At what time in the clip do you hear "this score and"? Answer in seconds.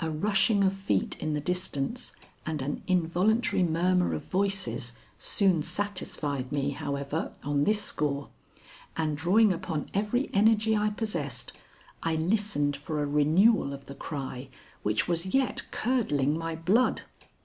7.62-9.16